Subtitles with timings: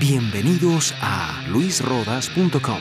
[0.00, 2.78] Bienvenidos a luisrodas.com.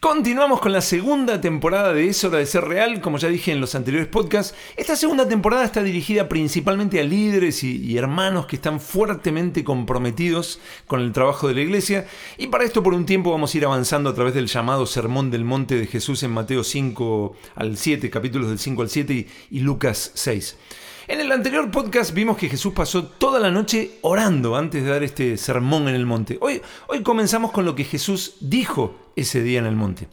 [0.00, 3.60] Continuamos con la segunda temporada de Es hora de ser real, como ya dije en
[3.60, 4.56] los anteriores podcasts.
[4.76, 10.58] Esta segunda temporada está dirigida principalmente a líderes y, hermanos que están fuertemente comprometidos
[10.88, 12.08] con el trabajo de la iglesia.
[12.36, 15.30] Y para esto por un tiempo vamos a ir avanzando a través del llamado Sermón
[15.30, 19.28] del Monte de Jesús en Mateo 5 al 7, capítulos del 5 al 7 y,
[19.56, 20.56] y Lucas 6.
[21.10, 25.02] En el anterior podcast vimos que Jesús pasó toda la noche orando antes de dar
[25.02, 26.38] este sermón en el monte.
[26.40, 30.06] Hoy, hoy comenzamos con lo que Jesús dijo ese día en el monte.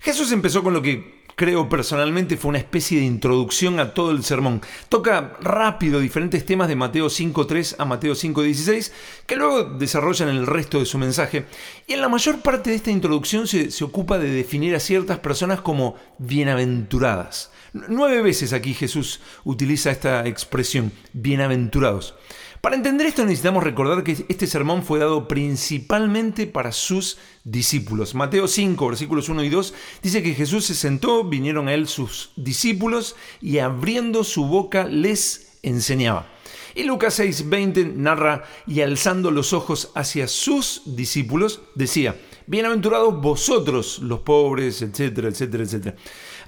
[0.00, 4.24] Jesús empezó con lo que creo personalmente fue una especie de introducción a todo el
[4.24, 4.60] sermón.
[4.88, 8.90] Toca rápido diferentes temas de Mateo 5.3 a Mateo 5.16
[9.24, 11.46] que luego desarrollan el resto de su mensaje.
[11.86, 15.20] Y en la mayor parte de esta introducción se, se ocupa de definir a ciertas
[15.20, 17.52] personas como bienaventuradas.
[17.72, 22.16] Nueve veces aquí Jesús utiliza esta expresión, bienaventurados.
[22.60, 28.16] Para entender esto necesitamos recordar que este sermón fue dado principalmente para sus discípulos.
[28.16, 32.32] Mateo 5, versículos 1 y 2 dice que Jesús se sentó, vinieron a él sus
[32.34, 36.26] discípulos y abriendo su boca les enseñaba.
[36.74, 42.16] Y Lucas 6, 20 narra, y alzando los ojos hacia sus discípulos, decía,
[42.46, 45.96] bienaventurados vosotros los pobres, etcétera, etcétera, etcétera.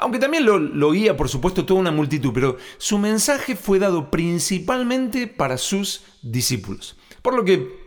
[0.01, 5.27] Aunque también lo, oía, por supuesto, toda una multitud, pero su mensaje fue dado principalmente
[5.27, 6.97] para sus discípulos.
[7.23, 7.80] Por lo que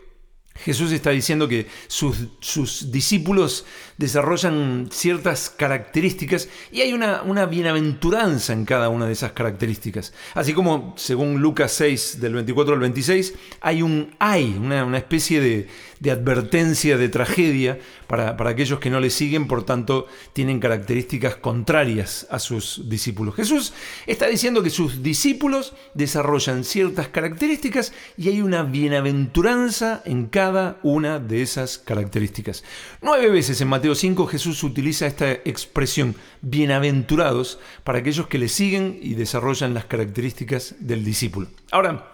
[0.55, 3.65] Jesús está diciendo que sus, discípulos
[3.97, 10.13] desarrollan ciertas características y hay una, bienaventuranza en cada una de esas características.
[10.35, 16.11] Así como, según Lucas 6, del 24 al 26, hay un hay, una, especie de,
[16.11, 22.27] advertencia, de tragedia para, para, aquellos que no le siguen, por tanto tienen características contrarias
[22.29, 23.35] a sus discípulos.
[23.35, 23.73] Jesús
[24.05, 30.42] está diciendo que sus discípulos desarrollan ciertas características y hay una bienaventuranza en cada
[30.83, 32.63] una de esas características.
[33.01, 38.99] Nueve veces en Mateo 5 Jesús utiliza esta expresión, bienaventurados, para aquellos que le siguen
[39.01, 41.47] y desarrollan las características del discípulo.
[41.71, 42.09] Ahora,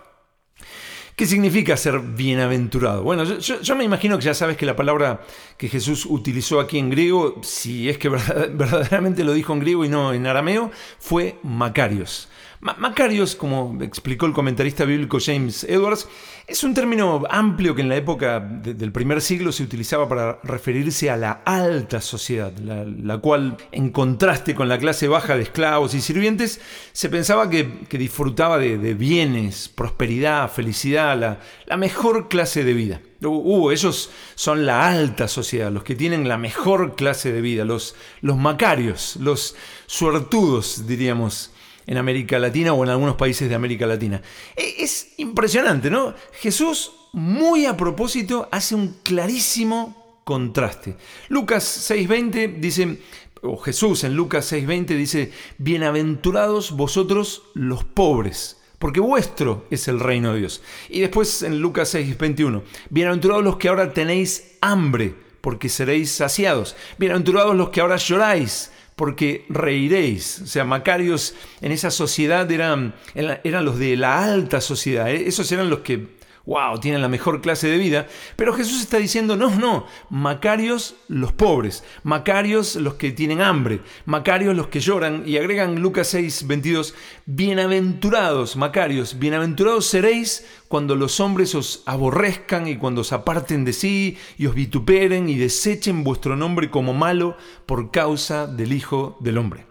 [1.20, 3.04] ¿Qué significa ser bienaventurado?
[3.04, 5.20] Bueno, yo, me imagino que ya sabes que la palabra
[5.58, 8.08] que Jesús utilizó aquí en griego, si es que
[8.54, 12.30] verdaderamente lo dijo en griego y no en arameo, fue Macarios.
[12.62, 16.09] Macarios, como explicó el comentarista bíblico James Edwards,
[16.46, 21.09] es un término amplio que en la época del primer siglo se utilizaba para referirse
[21.09, 26.02] a la alta sociedad, la, cual, en contraste con la clase baja de esclavos y
[26.02, 26.59] sirvientes,
[26.92, 33.02] se pensaba que, disfrutaba de, bienes, prosperidad, felicidad, la, mejor clase de vida.
[33.22, 37.96] Uh, ellos son la alta sociedad, los que tienen la mejor clase de vida, los
[38.22, 39.56] macarios, los
[39.86, 41.52] suertudos, diríamos
[41.90, 44.22] en América Latina o en algunos países de América Latina.
[44.56, 46.14] E, es impresionante, ¿no?
[46.34, 50.96] Jesús, muy a propósito, hace un clarísimo contraste.
[51.30, 53.00] Lucas 6:20 dice,
[53.42, 60.32] o Jesús en Lucas 6:20 dice, bienaventurados vosotros los pobres porque vuestro es el reino
[60.32, 60.62] de Dios.
[60.90, 62.62] Y después en Lucas 6:21,
[62.92, 66.76] bienaventurados los que ahora tenéis hambre, porque seréis saciados.
[67.00, 70.42] Bienaventurados los que ahora lloráis, porque reiréis.
[70.42, 75.10] O sea, Macarios en esa sociedad eran, eran los de la alta sociedad.
[75.10, 75.24] ¿eh?
[75.26, 76.19] Esos eran los que
[76.50, 81.32] wow, tienen la mejor clase de vida, pero Jesús está diciendo, no, no, Macarios los
[81.32, 86.96] pobres, Macarios los que tienen hambre, Macarios los que lloran, y agregan Lucas 6, 22,
[87.28, 94.18] bienaventurados, Macarios, bienaventurados seréis cuando los hombres os aborrezcan y cuando os aparten de sí
[94.36, 97.38] y os vituperen y desechen vuestro nombre como malo
[97.68, 99.68] por causa del Hijo del Hombre.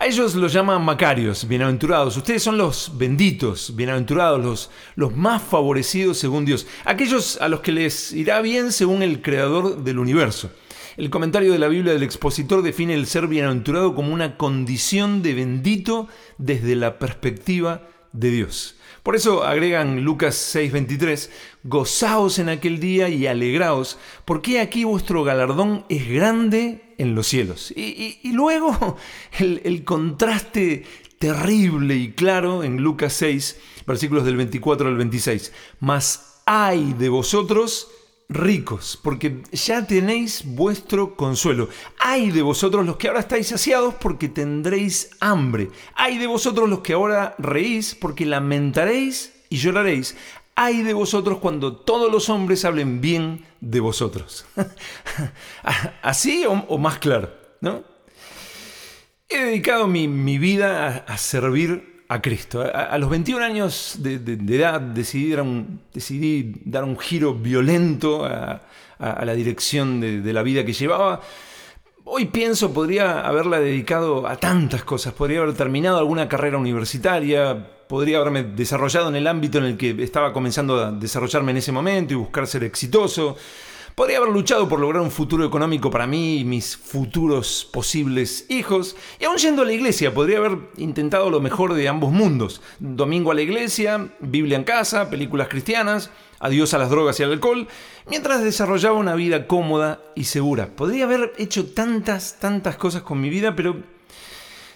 [0.00, 2.16] A ellos los llaman macarios, bienaventurados.
[2.16, 6.68] Ustedes son los benditos, bienaventurados, los, los más favorecidos según Dios.
[6.84, 10.52] Aquellos a los que les irá bien según el creador del universo.
[10.96, 15.34] El comentario de la Biblia del expositor define el ser bienaventurado como una condición de
[15.34, 16.06] bendito
[16.38, 17.82] desde la perspectiva
[19.02, 21.30] Por eso agregan Lucas 6:23,
[21.64, 27.72] gozaos en aquel día y alegraos, porque aquí vuestro galardón es grande en los cielos.
[27.74, 28.96] Y, luego
[29.38, 30.84] el, el contraste
[31.18, 35.52] terrible y claro en Lucas 6, versículos del 24 al 26.
[35.80, 37.88] Mas hay de vosotros
[38.28, 41.68] ricos, porque ya tenéis vuestro consuelo.
[41.98, 45.70] Hay de vosotros los que ahora estáis saciados, porque tendréis hambre.
[45.94, 50.16] Hay de vosotros los que ahora reís, porque lamentaréis y lloraréis.
[50.54, 54.44] Hay de vosotros cuando todos los hombres hablen bien de vosotros.
[56.02, 57.32] ¿Así o, más claro?
[57.60, 57.84] ¿no?
[59.28, 62.62] He dedicado mi, vida a servir a Cristo.
[62.62, 64.14] A, los 21 años de,
[64.56, 68.62] edad decidí dar, un, decidí dar, un, giro violento a,
[68.98, 71.20] la dirección de, la vida que llevaba.
[72.04, 75.12] Hoy pienso, podría haberla dedicado a tantas cosas.
[75.12, 79.90] Podría haber terminado alguna carrera universitaria, podría haberme desarrollado en el ámbito en el que
[80.02, 83.36] estaba comenzando a desarrollarme en ese momento y buscar ser exitoso.
[83.98, 88.94] Podría haber luchado por lograr un futuro económico para mí y mis futuros posibles hijos.
[89.18, 92.62] Y aún yendo a la iglesia, podría haber intentado lo mejor de ambos mundos.
[92.78, 97.32] Domingo a la iglesia, Biblia en casa, películas cristianas, adiós a las drogas y al
[97.32, 97.66] alcohol,
[98.08, 100.76] mientras desarrollaba una vida cómoda y segura.
[100.76, 103.82] Podría haber hecho tantas, tantas cosas con mi vida, pero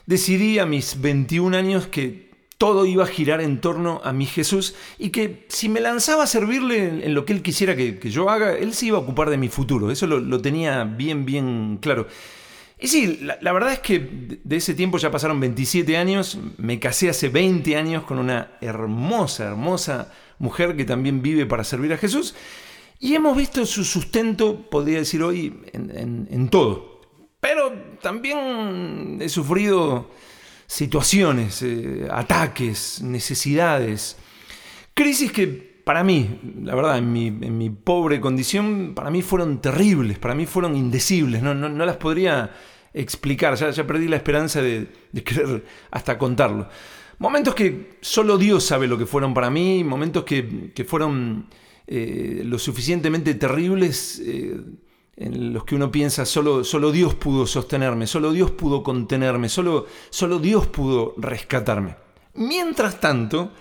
[0.04, 2.31] decidí a mis 21 años que
[2.62, 6.26] todo iba a girar en torno a mi Jesús y que si me lanzaba a
[6.28, 9.36] servirle en, lo que Él quisiera que, yo haga, Él se iba a ocupar de
[9.36, 9.90] mi futuro.
[9.90, 12.06] Eso lo, tenía bien, bien claro.
[12.78, 17.08] Y sí, la, verdad es que de ese tiempo ya pasaron 27 años, me casé
[17.08, 22.32] hace 20 años con una hermosa, hermosa mujer que también vive para servir a Jesús
[23.00, 27.00] y hemos visto su sustento, podría decir hoy, en todo.
[27.40, 30.06] Pero también he sufrido
[30.72, 34.16] situaciones, eh, ataques, necesidades,
[34.94, 35.46] crisis que
[35.84, 40.74] para mí, la verdad, en mi, pobre condición, para mí fueron terribles, para mí fueron
[40.74, 42.54] indecibles, no, las podría
[42.94, 44.88] explicar, ya, ya, perdí la esperanza de,
[45.22, 46.70] querer hasta contarlo.
[47.18, 51.50] Momentos que solo Dios sabe lo que fueron para mí, momentos que, fueron
[51.86, 54.22] eh, lo suficientemente terribles.
[54.24, 54.58] Eh,
[55.16, 59.86] en los que uno piensa, solo, solo Dios pudo sostenerme, solo Dios pudo contenerme, solo,
[60.10, 61.96] solo Dios pudo rescatarme.
[62.34, 63.52] Mientras tanto,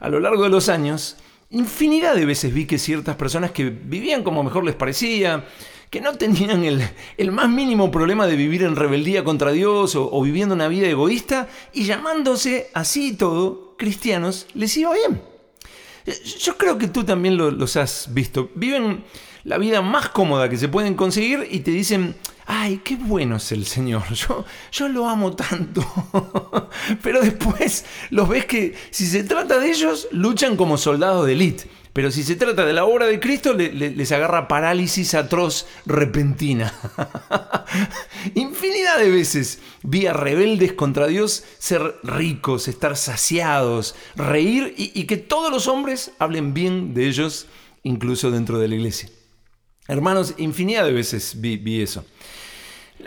[0.00, 1.16] a lo largo de los años,
[1.50, 5.44] infinidad de veces vi que ciertas personas que vivían como mejor les parecía,
[5.90, 10.54] que no tenían el, más mínimo problema de vivir en rebeldía contra Dios o, viviendo
[10.54, 15.22] una vida egoísta y llamándose así todo cristianos, les iba bien.
[16.40, 18.50] Yo creo que tú también los has visto.
[18.54, 19.04] Viven
[19.46, 22.16] la vida más cómoda que se pueden conseguir y te dicen,
[22.46, 25.86] ay, qué bueno es el Señor, yo, yo lo amo tanto.
[27.02, 31.68] Pero después los ves que si se trata de ellos, luchan como soldados de élite.
[31.92, 36.74] Pero si se trata de la obra de Cristo, les agarra parálisis atroz repentina.
[38.34, 45.16] Infinidad de veces vi a rebeldes contra Dios ser ricos, estar saciados, reír y que
[45.16, 47.46] todos los hombres hablen bien de ellos,
[47.82, 49.08] incluso dentro de la iglesia.
[49.88, 52.04] Hermanos, infinidad de veces vi, eso.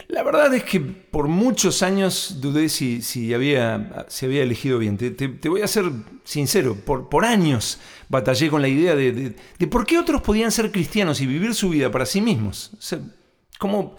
[0.08, 4.98] La verdad es que por muchos años dudé si, había, había, elegido bien.
[4.98, 5.92] Te, voy a ser
[6.24, 9.36] sincero, por, por, años batallé con la idea de,
[9.70, 12.72] por qué otros podían ser cristianos y vivir su vida para sí mismos.
[13.58, 13.98] ¿cómo,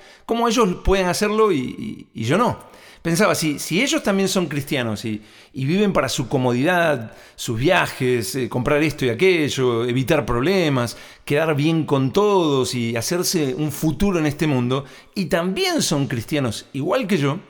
[0.49, 2.71] ellos pueden hacerlo y yo no?
[3.03, 8.49] Pensaba, si, si ellos también son cristianos y, viven para su comodidad, sus viajes, eh,
[8.49, 14.27] comprar esto y aquello, evitar problemas, quedar bien con todos y hacerse un futuro en
[14.27, 17.41] este mundo, y también son cristianos igual que yo,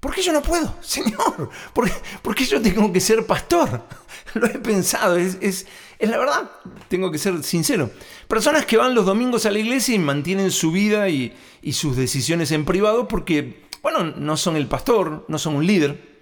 [0.00, 0.76] ¿por qué yo no puedo?
[0.80, 3.82] Señor, ¿por qué, yo tengo que ser pastor?
[4.34, 5.66] Lo he pensado, es, es,
[5.98, 6.50] la verdad,
[6.88, 7.90] tengo que ser sincero.
[8.28, 11.32] Personas que van los domingos a la iglesia y mantienen su vida y,
[11.62, 16.14] y sus decisiones en privado porque bueno, no son el pastor, no son un líder.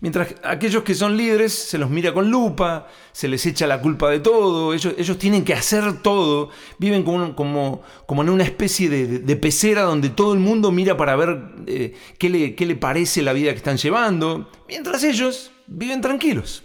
[0.00, 4.10] Mientras aquellos que son líderes se los mira con lupa, se les echa la culpa
[4.10, 8.90] de todo, ellos, ellos tienen que hacer todo, viven como, como, como en una especie
[8.90, 13.22] de, pecera donde todo el mundo mira para ver eh, qué, le, qué le parece
[13.22, 16.64] la vida que están llevando, mientras ellos viven tranquilos.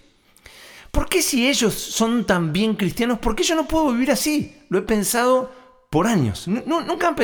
[0.91, 4.53] ¿Por qué si ellos son tan bien cristianos, por qué yo no puedo vivir así?
[4.67, 5.49] Lo he pensado
[5.89, 6.49] por años.
[6.49, 7.15] ¿Nunca,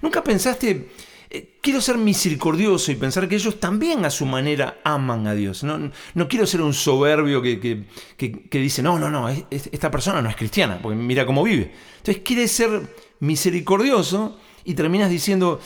[0.00, 0.88] nunca pensaste
[1.30, 5.64] eh, quiero ser misericordioso y pensar que ellos también a su manera aman a Dios.
[5.64, 7.84] No, no quiero ser un soberbio que,
[8.16, 11.72] que, dice, no, no, no, esta persona no es cristiana, porque mira cómo vive.
[11.98, 15.60] Entonces quieres ser misericordioso y terminas diciendo,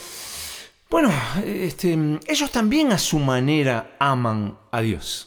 [0.89, 1.13] bueno,
[1.45, 5.27] este, ellos también a su manera aman a Dios.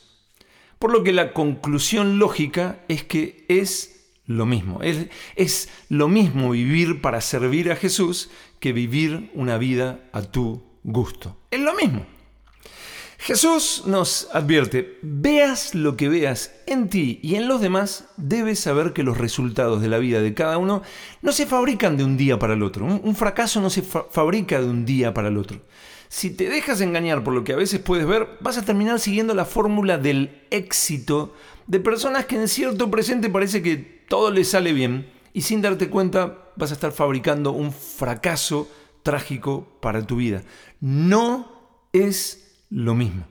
[0.79, 4.81] Por lo que la conclusión lógica es que es lo mismo.
[4.81, 8.29] Es, es, lo mismo vivir para servir a Jesús
[8.63, 11.35] que vivir una vida a tu gusto.
[11.51, 12.05] Es lo mismo.
[13.17, 18.93] Jesús nos advierte, veas lo que veas en ti y en los demás, debes saber
[18.93, 20.81] que los resultados de la vida de cada uno
[21.21, 22.85] no se fabrican de un día para el otro.
[22.85, 25.59] Un, fracaso no se fabrica de un día para el otro.
[26.07, 29.33] Si te dejas engañar por lo que a veces puedes ver, vas a terminar siguiendo
[29.33, 31.33] la fórmula del éxito
[31.67, 33.75] de personas que en cierto presente parece que
[34.07, 38.69] todo les sale bien y sin darte cuenta vas a estar fabricando un fracaso
[39.03, 40.43] trágico para tu vida.
[40.79, 41.51] No
[41.91, 43.25] es lo mismo.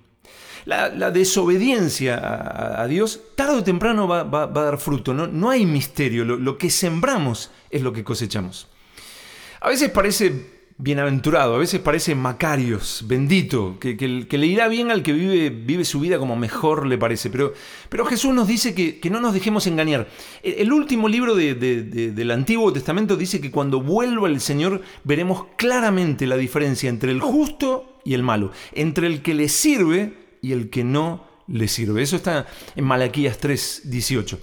[0.65, 5.13] La, desobediencia a, Dios, tarde o temprano va, a dar fruto.
[5.13, 6.25] No, no hay misterio.
[6.25, 8.69] lo que sembramos es lo que cosechamos.
[9.61, 13.95] A veces parece bienaventurado, a veces parece Macarios, bendito, que,
[14.29, 17.31] le irá bien al que vive, su vida como mejor le parece.
[17.31, 17.55] Pero,
[17.89, 20.09] pero Jesús nos dice que, no nos dejemos engañar.
[20.43, 26.37] El, último libro del Antiguo Testamento dice que cuando vuelva el Señor veremos claramente la
[26.37, 30.83] diferencia entre el justo y el malo, entre el que le sirve y el que
[30.83, 32.03] no le sirve.
[32.03, 34.39] Eso está en Malaquías 3, 18.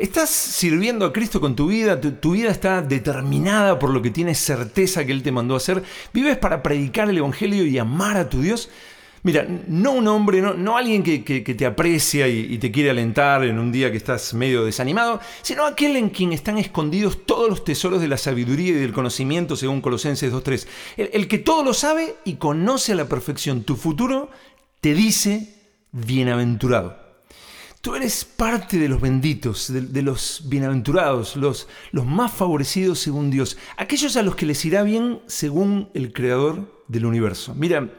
[0.00, 2.00] ¿Estás sirviendo a Cristo con tu vida?
[2.00, 5.82] ¿Tu, vida está determinada por lo que tienes certeza que Él te mandó a hacer?
[6.14, 8.70] ¿Vives para predicar el Evangelio y amar a tu Dios?
[9.24, 13.70] Mira, no un hombre, no, alguien que, te aprecia y, te quiere alentar en un
[13.70, 18.08] día que estás medio desanimado, sino aquel en quien están escondidos todos los tesoros de
[18.08, 20.66] la sabiduría y del conocimiento, según Colosenses 2.3.
[20.96, 24.30] El, el que todo lo sabe y conoce a la perfección tu futuro,
[24.80, 25.54] te dice
[25.92, 26.99] bienaventurado.
[27.80, 34.16] Tú eres parte de los benditos, de, los bienaventurados, los, más favorecidos según Dios, aquellos
[34.16, 37.54] a los que les irá bien según el Creador del universo.
[37.54, 37.90] Mira,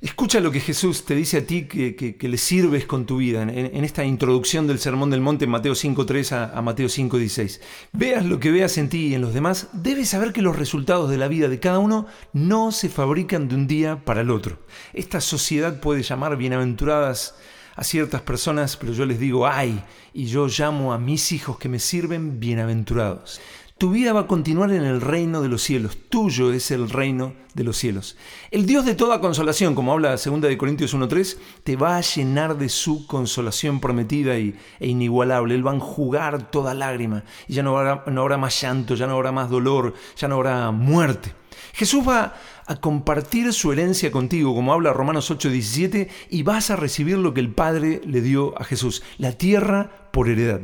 [0.00, 3.84] escucha lo que Jesús te dice a ti que, le sirves con tu vida en,
[3.84, 7.60] esta introducción del Sermón del Monte, Mateo 5.3 a, a Mateo 5.16.
[7.92, 11.10] Veas lo que veas en ti y en los demás, debes saber que los resultados
[11.10, 14.60] de la vida de cada uno no se fabrican de un día para el otro.
[14.94, 17.34] Esta sociedad puede llamar bienaventuradas
[17.78, 19.80] a ciertas personas, pero yo les digo, ay,
[20.12, 23.40] y yo llamo a mis hijos que me sirven bienaventurados.
[23.78, 25.96] Tu vida va a continuar en el reino de los cielos.
[26.08, 28.16] Tuyo es el reino de los cielos.
[28.50, 32.58] El Dios de toda consolación, como habla 2 de Corintios 1.3, te va a llenar
[32.58, 35.54] de su consolación prometida y, e inigualable.
[35.54, 37.22] Él va a enjugar toda lágrima.
[37.46, 40.34] Y ya no habrá, no habrá más llanto, ya no habrá más dolor, ya no
[40.34, 41.32] habrá muerte.
[41.72, 42.34] Jesús va
[42.66, 47.40] a compartir su herencia contigo, como habla Romanos 8:17, y vas a recibir lo que
[47.40, 50.60] el Padre le dio a Jesús, la tierra por heredad.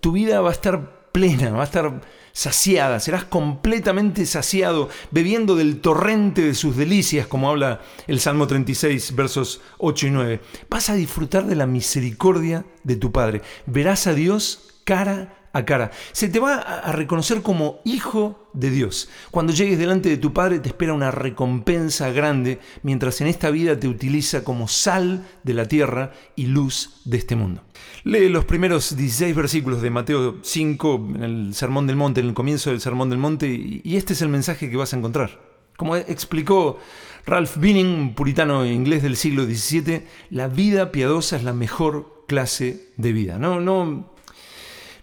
[0.00, 2.02] Tu vida va a estar plena, va a estar
[2.32, 9.16] saciada, serás completamente saciado, bebiendo del torrente de sus delicias, como habla el Salmo 36,
[9.16, 10.40] versos 8 y 9.
[10.68, 13.40] Vas a disfrutar de la misericordia de tu Padre.
[13.64, 15.90] Verás a Dios cara cara.
[16.12, 19.08] Se te va a reconocer como hijo de Dios.
[19.30, 23.78] Cuando llegues delante de tu Padre te espera una recompensa grande, mientras en esta vida
[23.78, 27.62] te utiliza como sal de la tierra y luz de este mundo.
[28.04, 32.34] Lee los primeros 16 versículos de Mateo 5 en el Sermón del Monte, en el
[32.34, 35.46] comienzo del Sermón del Monte, y este es el mensaje que vas a encontrar.
[35.76, 36.78] Como explicó
[37.26, 42.92] Ralph Binning, un puritano inglés del siglo XVII, la vida piadosa es la mejor clase
[42.96, 43.38] de vida.
[43.38, 44.14] No, no,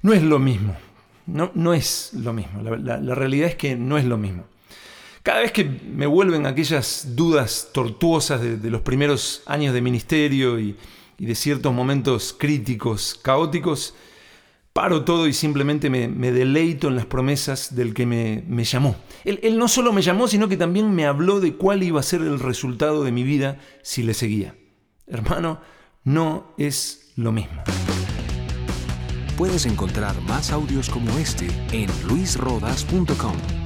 [0.04, 0.76] no es lo mismo.
[1.26, 2.62] No, no es lo mismo.
[2.62, 4.44] La, realidad es que no es lo mismo.
[5.24, 10.76] Cada vez que me vuelven aquellas dudas tortuosas de, los primeros años de ministerio y,
[11.18, 13.96] de ciertos momentos críticos, caóticos,
[14.74, 18.98] paro todo y simplemente me, deleito en las promesas del que me, llamó.
[19.24, 22.04] Él, él, no solo me llamó, sino que también me habló de cuál iba a
[22.04, 24.56] ser el resultado de mi vida si le seguía.
[25.08, 25.62] Hermano,
[26.04, 27.64] no es lo mismo.
[29.38, 33.63] Puedes encontrar más audios como este en luisrodas.com.